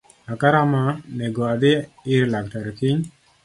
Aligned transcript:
Laka 0.27 0.47
rama 0.55 0.81
nego 1.19 1.43
adhii 1.53 2.17
ir 2.17 2.29
laktar 2.33 2.69
kiny 2.83 3.09